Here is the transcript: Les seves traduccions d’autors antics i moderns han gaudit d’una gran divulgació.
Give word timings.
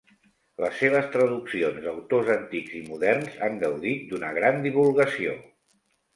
Les 0.63 0.77
seves 0.83 1.09
traduccions 1.15 1.77
d’autors 1.83 2.31
antics 2.37 2.73
i 2.81 2.81
moderns 2.87 3.37
han 3.49 3.61
gaudit 3.67 4.09
d’una 4.09 4.35
gran 4.41 4.61
divulgació. 4.67 5.39